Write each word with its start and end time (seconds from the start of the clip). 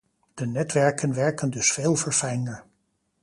De 0.33 0.45
netwerken 0.45 1.13
werken 1.15 1.49
dus 1.51 1.71
veel 1.71 1.95
verfijnder. 1.95 2.63